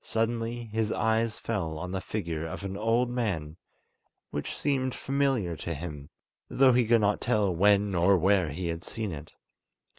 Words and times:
Suddenly 0.00 0.64
his 0.72 0.90
eyes 0.90 1.38
fell 1.38 1.76
on 1.76 1.92
the 1.92 2.00
figure 2.00 2.46
of 2.46 2.64
an 2.64 2.78
old 2.78 3.10
man, 3.10 3.58
which 4.30 4.56
seemed 4.56 4.94
familiar 4.94 5.54
to 5.56 5.74
him, 5.74 6.08
though 6.48 6.72
he 6.72 6.86
could 6.86 7.02
not 7.02 7.20
tell 7.20 7.54
when 7.54 7.94
or 7.94 8.16
where 8.16 8.48
he 8.48 8.68
had 8.68 8.82
seen 8.82 9.12
it. 9.12 9.34